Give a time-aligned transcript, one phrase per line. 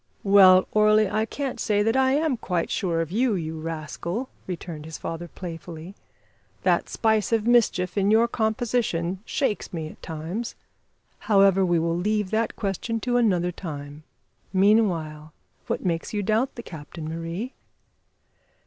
[0.23, 4.85] "Well, Orley, I can't say that I am quite sure of you, you rascal," returned
[4.85, 5.93] his father playfully.
[6.63, 10.55] "That spice of mischief in your composition shakes me at times.
[11.29, 14.01] However, we will leave that question to another time.
[14.51, 15.33] Meanwhile,
[15.67, 17.53] what makes you doubt the captain, Marie?"